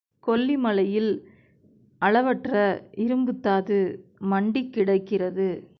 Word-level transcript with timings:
கொல்லி 0.19 0.57
மலையில் 0.57 1.11
அளவற்ற 2.01 2.53
இரும்புத்தாது 2.97 3.77
மண்டிக்கிடக்கிறது. 4.29 5.47